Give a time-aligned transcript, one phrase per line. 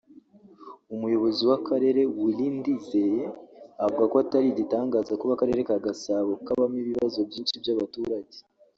[0.93, 3.23] Umuyobozi w’Akarere Willy Ndizeye
[3.85, 8.37] avuga ko atari igitangaza kuba akarere ka Gasabo kabamo ibibazo byinshi by’abaturage